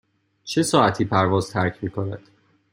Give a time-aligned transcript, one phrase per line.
[0.43, 2.19] چه ساعتی پرواز ترک می کند؟